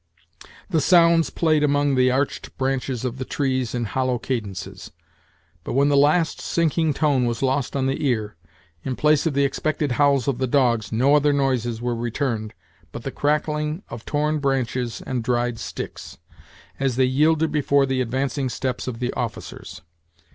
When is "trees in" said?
3.23-3.83